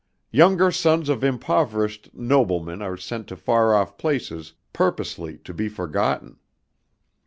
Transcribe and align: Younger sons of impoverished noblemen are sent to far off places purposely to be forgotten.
Younger 0.31 0.71
sons 0.71 1.09
of 1.09 1.23
impoverished 1.23 2.09
noblemen 2.15 2.81
are 2.81 2.97
sent 2.97 3.27
to 3.27 3.35
far 3.35 3.75
off 3.75 3.99
places 3.99 4.53
purposely 4.73 5.37
to 5.37 5.53
be 5.53 5.69
forgotten. 5.69 6.39